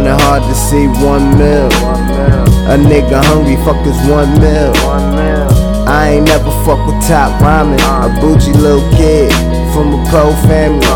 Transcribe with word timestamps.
find 0.00 0.08
it 0.08 0.24
hard 0.24 0.42
to 0.42 0.54
see 0.54 0.86
one 1.04 1.36
meal. 1.36 1.68
A 2.70 2.76
nigga 2.76 3.22
hungry, 3.24 3.56
fuck 3.64 3.80
his 3.84 3.96
one 4.08 4.32
meal. 4.40 4.72
I 5.88 6.16
ain't 6.16 6.26
never 6.26 6.50
fuck 6.64 6.80
with 6.86 7.00
top 7.06 7.40
rhyming. 7.40 7.80
A 7.80 8.08
bougie 8.20 8.52
little 8.52 8.84
kid 8.96 9.32
from 9.74 9.92
a 9.92 10.00
pro 10.08 10.32
family. 10.46 10.86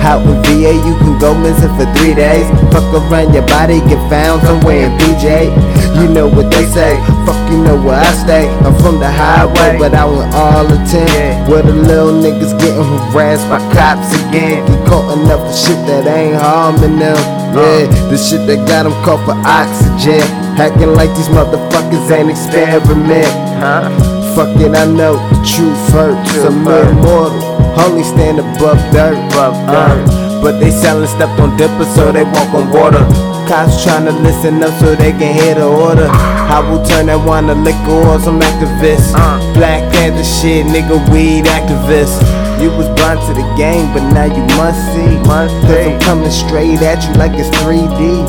Out 0.00 0.24
in 0.26 0.42
VA, 0.42 0.72
you 0.74 0.94
can 0.98 1.18
go 1.20 1.36
missing 1.36 1.70
for 1.76 1.86
three 1.98 2.14
days. 2.14 2.48
Fuck 2.72 2.88
around 2.94 3.34
your 3.34 3.46
body, 3.46 3.78
get 3.86 4.00
found 4.08 4.42
somewhere 4.42 4.86
in 4.86 4.92
PJ. 4.98 5.52
You 6.00 6.08
know 6.08 6.26
what 6.26 6.50
they 6.50 6.64
say, 6.66 6.96
fuck 7.30 7.50
you 7.50 7.62
know 7.62 7.78
where 7.78 8.02
I 8.02 8.10
stay. 8.12 8.50
I'm 8.66 8.74
from 8.82 8.98
the 8.98 9.06
highway, 9.06 9.78
but 9.78 9.94
I 9.94 10.04
went 10.04 10.34
all 10.34 10.66
the 10.66 10.78
10. 10.90 11.46
Where 11.48 11.62
the 11.62 11.72
little 11.72 12.10
niggas 12.18 12.58
getting 12.58 12.82
harassed 12.82 13.46
by 13.46 13.62
cops 13.70 14.10
again. 14.26 14.66
Get 14.66 14.80
caught 14.88 15.14
enough 15.14 15.46
for 15.46 15.54
shit 15.54 15.78
that 15.86 16.10
ain't 16.10 16.34
harming 16.34 16.98
them. 16.98 17.18
Yeah, 17.54 17.86
the 18.10 18.18
shit 18.18 18.46
that 18.50 18.66
got 18.66 18.82
them 18.84 18.94
caught 19.06 19.22
for 19.22 19.38
oxygen. 19.46 20.26
Hacking 20.58 20.94
like 20.98 21.10
these 21.14 21.30
motherfuckers 21.30 22.10
ain't 22.10 22.30
experiment. 22.30 23.30
Huh? 23.62 23.86
Fuck 24.34 24.58
it, 24.58 24.74
I 24.74 24.86
know 24.86 25.14
the 25.30 25.38
truth 25.46 25.78
hurts. 25.94 26.34
I'm 26.42 26.66
immortal, 26.66 27.42
only 27.78 28.02
stand 28.02 28.38
above 28.38 28.78
dirt. 28.90 29.18
Uh, 29.34 30.42
but 30.42 30.58
they 30.58 30.70
selling 30.70 31.06
stuff 31.06 31.38
on 31.38 31.56
dipper, 31.56 31.86
so 31.94 32.10
they 32.10 32.24
walk 32.24 32.50
on 32.54 32.70
water. 32.70 33.02
Cops 33.46 33.82
trying 33.82 34.06
to 34.06 34.12
listen 34.12 34.62
up 34.62 34.72
so 34.78 34.94
they 34.94 35.10
can 35.10 35.34
hear 35.34 35.54
the 35.54 35.66
order. 35.66 36.06
I 36.50 36.58
will 36.58 36.82
turn 36.82 37.06
that 37.06 37.22
wine 37.22 37.46
to 37.46 37.54
liquor 37.54 38.02
or 38.10 38.18
some 38.18 38.42
activists. 38.42 39.14
Uh. 39.14 39.38
Black 39.54 39.86
Panther 39.94 40.26
shit, 40.26 40.66
nigga, 40.66 40.98
weed 41.14 41.46
activist. 41.46 42.18
You 42.58 42.74
was 42.74 42.90
blind 42.98 43.22
to 43.30 43.32
the 43.38 43.46
game, 43.54 43.86
but 43.94 44.02
now 44.10 44.26
you 44.26 44.42
must 44.58 44.82
see. 44.90 45.14
Cause 45.22 45.54
I'm 45.70 45.94
coming 46.02 46.34
straight 46.34 46.82
at 46.82 47.06
you 47.06 47.14
like 47.14 47.38
it's 47.38 47.48
3D. 47.62 48.26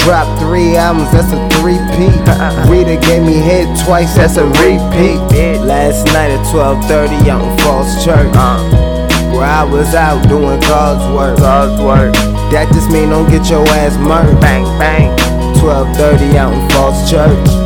Drop 0.00 0.24
three 0.40 0.72
albums, 0.76 1.12
that's 1.12 1.36
a 1.36 1.40
three-peat. 1.60 2.16
Rita 2.72 2.96
gave 3.04 3.20
me 3.20 3.36
head 3.36 3.68
twice, 3.84 4.16
that's 4.16 4.40
a 4.40 4.48
repeat. 4.64 5.20
Last 5.60 6.08
night 6.16 6.32
at 6.32 6.40
12:30 6.48 7.28
out 7.28 7.44
in 7.44 7.52
Falls 7.60 7.92
Church, 8.04 8.32
uh. 8.40 8.56
where 9.36 9.44
I 9.44 9.64
was 9.64 9.94
out 9.94 10.26
doing 10.28 10.60
God's 10.64 11.04
work. 11.12 11.36
God's 11.38 11.76
work. 11.84 12.12
That 12.52 12.72
just 12.72 12.88
mean 12.90 13.10
don't 13.10 13.28
get 13.28 13.48
your 13.52 13.68
ass 13.68 13.96
murdered. 14.00 14.40
Bang 14.40 14.64
bang. 14.80 15.33
12:30 15.64 16.36
out 16.36 16.52
in 16.52 16.68
Falls 16.68 17.10
Church. 17.10 17.63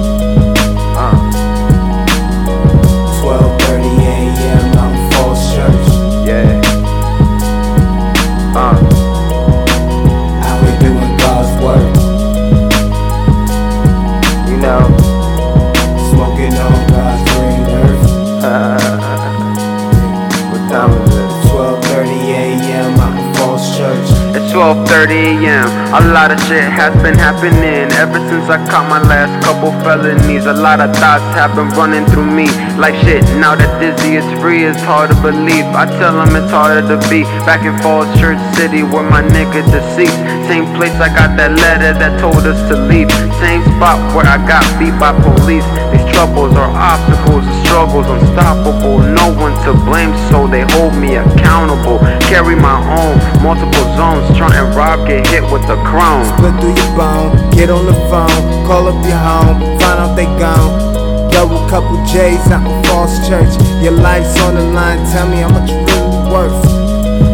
12:30 24.58 25.46
a.m. 25.46 25.70
A 25.95 26.02
lot 26.11 26.35
of 26.35 26.39
shit 26.51 26.67
has 26.67 26.91
been 26.98 27.14
happening 27.14 27.86
ever 27.95 28.19
since 28.27 28.51
I 28.51 28.58
caught 28.67 28.91
my 28.91 28.98
last 29.07 29.30
couple 29.46 29.70
felonies. 29.86 30.46
A 30.51 30.52
lot 30.52 30.83
of 30.83 30.91
thoughts 30.98 31.23
have 31.39 31.55
been 31.55 31.70
running 31.79 32.02
through 32.11 32.27
me 32.27 32.51
like 32.74 32.98
shit. 33.07 33.23
Now 33.39 33.55
that 33.55 33.70
Dizzy 33.79 34.18
is 34.18 34.27
free, 34.42 34.67
it's 34.67 34.83
hard 34.83 35.14
to 35.14 35.17
believe. 35.23 35.63
I 35.79 35.86
tell 36.02 36.18
him 36.18 36.35
it's 36.35 36.51
harder 36.51 36.83
to 36.91 36.98
be 37.07 37.23
back 37.47 37.63
in 37.63 37.79
Falls 37.86 38.11
Church 38.18 38.42
City 38.58 38.83
where 38.83 39.07
my 39.07 39.23
nigga 39.23 39.63
deceased. 39.70 40.18
Same 40.51 40.67
place 40.74 40.98
I 40.98 41.07
got 41.14 41.39
that 41.39 41.55
letter 41.55 41.95
that 41.95 42.18
told 42.18 42.42
us 42.42 42.58
to 42.67 42.74
leave. 42.91 43.07
Same 43.39 43.63
spot 43.79 44.02
where 44.11 44.27
I 44.27 44.42
got 44.42 44.67
beat 44.74 44.98
by 44.98 45.14
police. 45.14 45.63
These 45.95 46.08
troubles 46.18 46.51
are 46.58 46.74
obstacles, 46.74 47.46
the 47.46 47.55
struggles 47.62 48.11
unstoppable. 48.11 48.98
No 48.98 49.30
one 49.39 49.55
to 49.62 49.70
blame, 49.86 50.11
so 50.27 50.51
they 50.51 50.67
hold 50.74 50.98
me 50.98 51.14
accountable. 51.14 52.02
Carry 52.27 52.58
my 52.58 52.74
own 52.90 53.14
multiple 53.39 53.86
zones, 53.95 54.27
try 54.34 54.51
and 54.51 54.74
rob, 54.74 55.06
get 55.06 55.23
hit 55.30 55.46
with 55.46 55.62
a 55.70 55.79
crown. 55.86 56.27
Split 56.34 56.58
through 56.58 56.74
your 56.74 56.92
bone, 56.98 57.30
get 57.55 57.70
on 57.70 57.86
the 57.86 57.95
phone, 58.11 58.42
call 58.67 58.90
up 58.90 58.98
your 59.06 59.14
home, 59.14 59.62
find 59.79 59.98
out 60.02 60.17
they 60.18 60.27
gone. 60.42 61.30
Double 61.30 61.62
couple 61.70 61.95
J's 62.02 62.42
out 62.50 62.67
in 62.67 62.83
Falls 62.90 63.14
Church. 63.23 63.55
Your 63.79 63.95
life's 63.95 64.35
on 64.42 64.56
the 64.56 64.67
line, 64.74 64.98
tell 65.14 65.29
me 65.30 65.36
how 65.39 65.55
much 65.55 65.70
you 65.70 65.79
really 65.86 66.18
worth. 66.35 66.58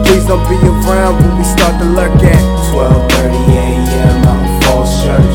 Please 0.05 0.27
don't 0.29 0.45
be 0.45 0.61
around 0.61 1.25
when 1.25 1.39
we 1.39 1.45
start 1.57 1.73
to 1.81 1.89
lurk 1.89 2.13
at 2.21 2.45
12:30 2.69 3.49
a.m. 3.49 4.29
out 4.29 4.45
in 4.45 4.53
Falls 4.61 4.93
Church. 5.01 5.34